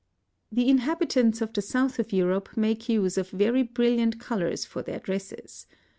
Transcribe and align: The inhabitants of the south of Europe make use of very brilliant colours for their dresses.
The 0.51 0.67
inhabitants 0.67 1.41
of 1.41 1.53
the 1.53 1.61
south 1.61 1.99
of 1.99 2.11
Europe 2.11 2.57
make 2.57 2.89
use 2.89 3.19
of 3.19 3.29
very 3.29 3.61
brilliant 3.61 4.19
colours 4.19 4.65
for 4.65 4.81
their 4.81 4.97
dresses. 4.97 5.67